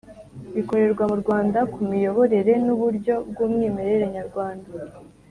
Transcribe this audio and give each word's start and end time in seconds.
Bikorerwa 0.55 1.03
mu 1.11 1.15
rwanda 1.23 1.59
ku 1.73 1.79
miyoborere 1.89 2.53
n 2.65 2.67
uburyo 2.75 3.15
bw 3.29 3.37
umwimerere 3.45 4.05
nyarwanda 4.15 4.69